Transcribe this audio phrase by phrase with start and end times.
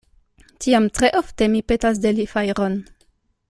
[0.65, 2.83] Tiam tre ofte mi petas de li fajron.